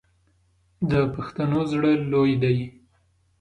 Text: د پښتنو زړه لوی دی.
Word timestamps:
د 0.91 0.93
پښتنو 1.15 1.59
زړه 1.71 1.91
لوی 2.11 2.33
دی. 2.43 2.57